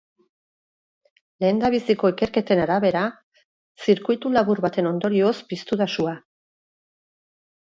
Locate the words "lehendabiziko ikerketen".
1.43-2.61